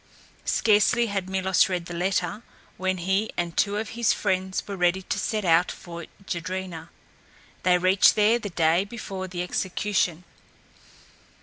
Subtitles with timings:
[0.49, 2.41] Scarcely had Milos read the letter,
[2.75, 6.89] when he and two of his friends were ready to set out for Jedrena.
[7.61, 10.23] They reached there the day before the execution.